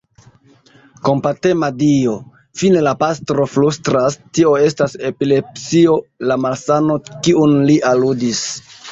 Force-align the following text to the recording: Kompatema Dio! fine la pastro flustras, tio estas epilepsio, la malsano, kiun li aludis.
Kompatema 1.07 1.67
Dio! 1.81 2.13
fine 2.61 2.79
la 2.87 2.93
pastro 3.03 3.45
flustras, 3.55 4.17
tio 4.37 4.53
estas 4.69 4.95
epilepsio, 5.09 5.99
la 6.31 6.39
malsano, 6.47 6.97
kiun 7.29 7.55
li 7.71 7.77
aludis. 7.91 8.41